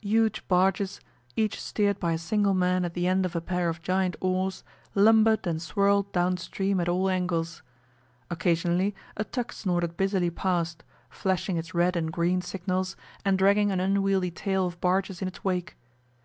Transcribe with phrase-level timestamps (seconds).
[0.00, 1.00] Huge barges,
[1.36, 4.64] each steered by a single man at the end of a pair of giant oars,
[4.96, 7.62] lumbered and swirled down stream at all angles.
[8.28, 13.78] Occasionally a tug snorted busily past, flashing its red and green signals and dragging an
[13.78, 15.76] unwieldy tail of barges in its wake.